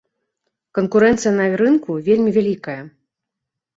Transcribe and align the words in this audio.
Канкурэнцыя 0.77 1.33
на 1.39 1.45
рынку 1.63 1.99
вельмі 2.11 2.31
вялікая. 2.39 2.79